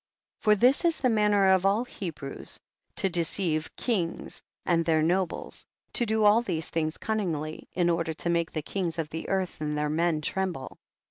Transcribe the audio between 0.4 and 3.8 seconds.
For this is the manner of all the Hebrews to deceive